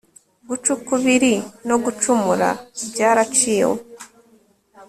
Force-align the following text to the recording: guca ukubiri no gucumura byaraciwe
guca 0.47 0.69
ukubiri 0.77 1.33
no 1.67 1.75
gucumura 1.83 2.49
byaraciwe 2.89 3.77